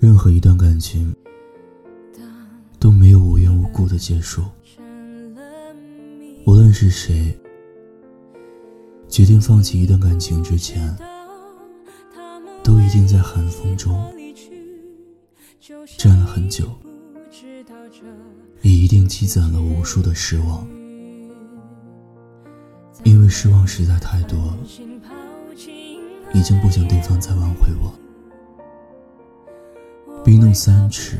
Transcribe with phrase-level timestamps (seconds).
[0.00, 1.14] 任何一段感情
[2.78, 4.42] 都没有无缘无故的结束。
[6.46, 7.38] 无论是谁
[9.06, 10.96] 决定放弃一段感情之前，
[12.64, 14.10] 都一定在寒风中，
[15.98, 16.70] 站了很久，
[18.62, 20.66] 也一定积攒了无数的失望。
[23.04, 25.14] 因为失望实在太多，心抛
[25.54, 25.98] 弃
[26.34, 27.92] 已经不想对方再挽回我。
[30.24, 31.18] 冰冻三尺，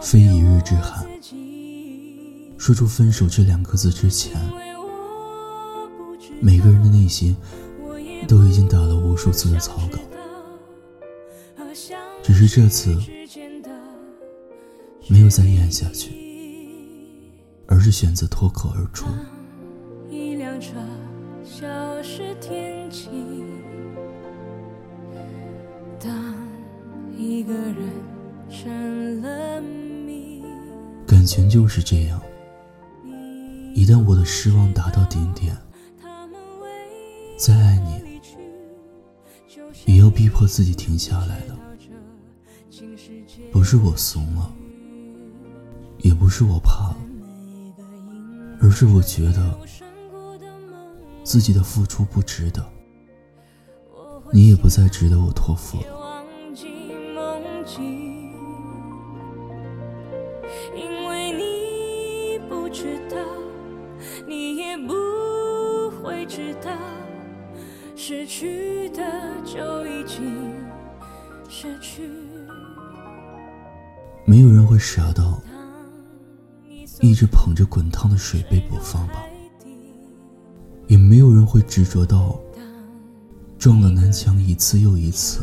[0.00, 1.06] 非一日之寒。
[2.56, 4.36] 说出分手这两个字之前，
[6.40, 7.36] 每个人的内心
[8.26, 9.98] 都已经打了无数次的草稿，
[12.22, 12.96] 只是这次
[15.08, 16.12] 没有再咽下去，
[17.66, 19.06] 而是选择脱口而出。
[20.10, 20.72] 一辆车
[21.44, 23.08] 消失天际，
[25.98, 26.34] 当
[27.16, 27.76] 一个人
[28.50, 30.42] 成了谜，
[31.06, 32.20] 感情就是这样，
[33.74, 35.56] 一旦我的失望达到顶点，
[37.38, 38.20] 再爱你，
[39.86, 41.58] 也要逼迫自己停下来了。
[43.50, 44.52] 不是我怂了，
[45.98, 46.96] 也不是我怕了，
[48.60, 49.58] 而是我觉得
[51.28, 52.66] 自己的付出不值得，
[54.32, 56.24] 你也不再值得我托付了。
[60.74, 63.16] 因为你不知道，
[64.26, 64.94] 你也不
[66.00, 66.70] 会知道，
[67.94, 69.02] 失去的
[69.44, 70.54] 就已经
[71.46, 72.10] 失去。
[74.24, 75.38] 没有人会傻到
[77.02, 79.22] 一直捧着滚烫的水杯不放吧，
[80.88, 82.36] 也没有人会执着到
[83.58, 85.40] 撞了南墙一次又一次，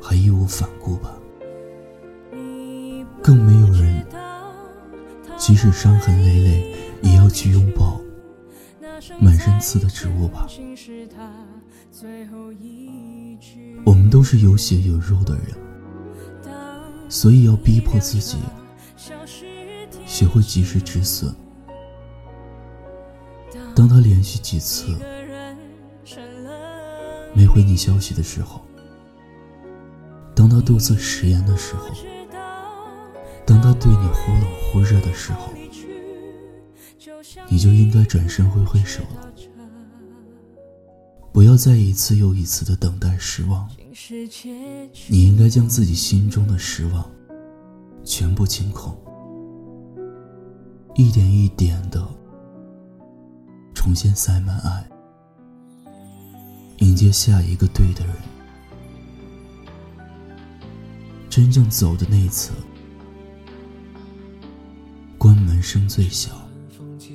[0.00, 1.14] 还义无反顾吧。
[3.22, 4.04] 更没有人，
[5.36, 8.00] 即使伤痕累累，也要去拥抱
[9.20, 10.48] 满身刺的植物吧。
[13.84, 15.46] 我们都是有血有肉的人，
[17.08, 18.38] 所以要逼迫自己
[20.04, 21.32] 学会及时止损。
[23.82, 24.96] 当当他连续几次
[27.34, 28.60] 没回你消息的时候，
[30.36, 31.88] 当他多次食言的时候，
[33.44, 35.52] 当他对你忽冷忽热的时候，
[37.48, 39.32] 你就应该转身挥挥手了，
[41.32, 43.68] 不要再一次又一次的等待失望。
[45.08, 47.10] 你应该将自己心中的失望
[48.04, 48.96] 全部清空，
[50.94, 52.06] 一点一点的
[53.82, 54.88] 重新塞满爱，
[56.78, 58.14] 迎接下一个对的人。
[61.28, 62.52] 真正走的那一次，
[65.18, 66.30] 关门声最小。
[66.70, 67.10] 风间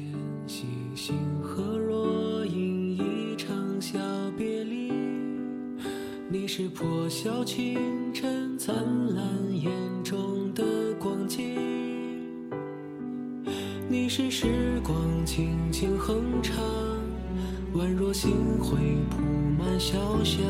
[0.46, 3.50] 细星河若影，一场
[3.80, 3.98] 小
[4.38, 4.92] 别离。
[6.30, 7.80] 你是破晓清
[8.14, 8.76] 晨灿
[9.16, 9.72] 烂眼
[10.04, 10.47] 中
[13.90, 16.58] 你是时光轻轻哼唱，
[17.74, 18.76] 宛若星辉
[19.10, 19.22] 铺
[19.58, 20.44] 满小巷。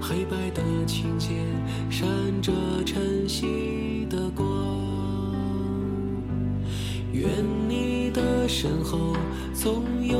[0.00, 1.36] 黑白的琴键
[1.90, 2.08] 闪
[2.40, 2.50] 着
[2.86, 4.46] 晨曦的光。
[7.12, 7.30] 愿
[7.68, 9.14] 你的身后
[9.52, 10.18] 总有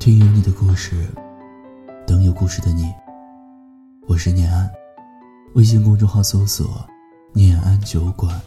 [0.00, 1.06] 听有你的故事，
[2.06, 2.90] 等有故事的你。
[4.06, 4.66] 我是念安，
[5.52, 6.82] 微信公众号搜索
[7.34, 8.40] “念安酒馆”，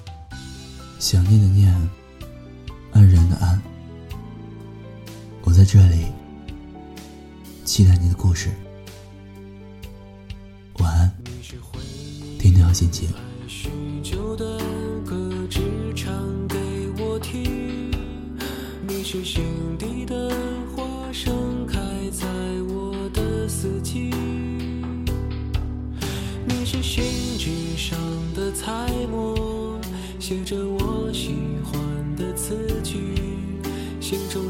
[0.98, 1.72] 想念的念，
[2.92, 3.62] 安然的安。
[5.44, 6.08] 我在这里，
[7.64, 8.50] 期待你的故事。
[10.80, 11.12] 晚安，
[12.40, 13.08] 天天好心情。
[19.06, 19.44] 是心
[19.78, 20.32] 底的，
[21.14, 21.78] 盛开
[22.12, 22.26] 在
[22.68, 24.10] 我的四季。
[26.44, 27.96] 你是信纸上
[28.34, 29.80] 的彩墨，
[30.20, 31.80] 写着我喜欢
[32.16, 32.98] 的词句，
[34.02, 34.43] 心中。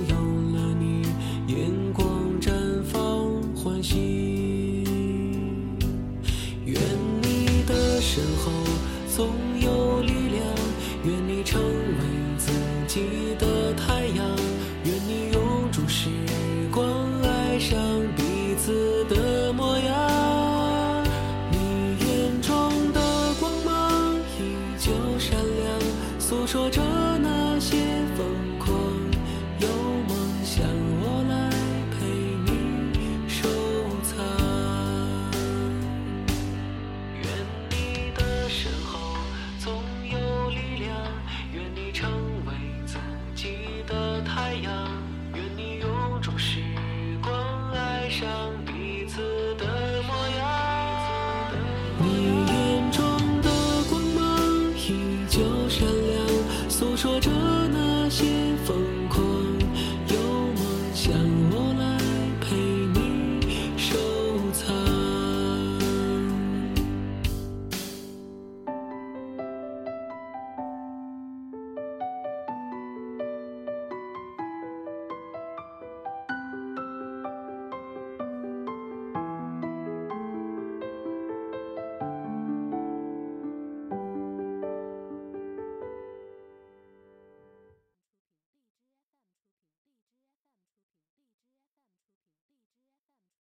[57.03, 57.29] 说着
[57.73, 58.23] 那些
[58.63, 58.77] 疯
[59.09, 59.32] 狂。